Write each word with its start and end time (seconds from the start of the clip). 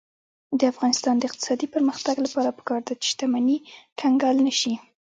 د 0.59 0.61
افغانستان 0.73 1.15
د 1.17 1.23
اقتصادي 1.29 1.67
پرمختګ 1.75 2.15
لپاره 2.25 2.55
پکار 2.59 2.81
ده 2.87 2.93
چې 3.01 3.07
شتمني 3.11 3.57
کنګل 3.99 4.35
نشي. 4.47 4.73